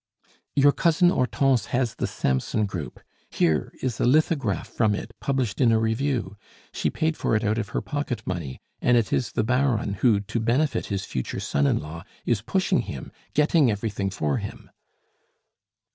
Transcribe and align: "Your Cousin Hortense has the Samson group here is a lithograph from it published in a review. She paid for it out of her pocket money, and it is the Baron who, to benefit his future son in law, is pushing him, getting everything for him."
"Your 0.55 0.71
Cousin 0.71 1.11
Hortense 1.11 1.67
has 1.67 1.93
the 1.93 2.07
Samson 2.07 2.65
group 2.65 3.01
here 3.29 3.71
is 3.83 3.99
a 3.99 4.03
lithograph 4.03 4.67
from 4.67 4.95
it 4.95 5.11
published 5.19 5.61
in 5.61 5.71
a 5.71 5.77
review. 5.77 6.37
She 6.73 6.89
paid 6.89 7.15
for 7.15 7.35
it 7.35 7.43
out 7.43 7.59
of 7.59 7.69
her 7.69 7.81
pocket 7.81 8.25
money, 8.25 8.57
and 8.81 8.97
it 8.97 9.13
is 9.13 9.33
the 9.33 9.43
Baron 9.43 9.93
who, 10.01 10.19
to 10.19 10.39
benefit 10.39 10.87
his 10.87 11.05
future 11.05 11.39
son 11.39 11.67
in 11.67 11.77
law, 11.79 12.03
is 12.25 12.41
pushing 12.41 12.79
him, 12.79 13.11
getting 13.35 13.69
everything 13.69 14.09
for 14.09 14.37
him." 14.37 14.71